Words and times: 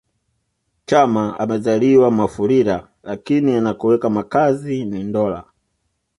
Chama 0.85 1.35
amezaliwa 1.39 2.11
Mufulira 2.11 2.87
lakini 3.03 3.55
anakoweka 3.55 4.09
makazi 4.09 4.85
ni 4.85 5.03
Ndola 5.03 5.43